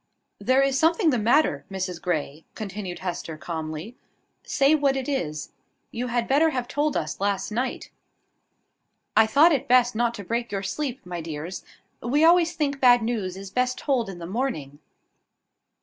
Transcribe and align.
"There 0.39 0.63
is 0.63 0.79
something 0.79 1.11
the 1.11 1.19
matter, 1.19 1.63
Mrs 1.69 2.01
Grey," 2.01 2.43
continued 2.55 2.97
Hester, 3.05 3.37
calmly. 3.37 3.95
"Say 4.41 4.73
what 4.73 4.97
it 4.97 5.07
is. 5.07 5.51
You 5.91 6.07
had 6.07 6.27
better 6.27 6.49
have 6.49 6.67
told 6.67 6.97
us 6.97 7.19
last 7.21 7.51
night." 7.51 7.91
"I 9.15 9.27
thought 9.27 9.51
it 9.51 9.67
best 9.67 9.93
not 9.95 10.15
to 10.15 10.23
break 10.23 10.51
your 10.51 10.63
sleep, 10.63 11.05
my 11.05 11.21
dears. 11.21 11.63
We 12.01 12.25
always 12.25 12.55
think 12.55 12.79
bad 12.79 13.03
news 13.03 13.37
is 13.37 13.51
best 13.51 13.77
told 13.77 14.09
in 14.09 14.17
the 14.17 14.25
morning." 14.25 14.79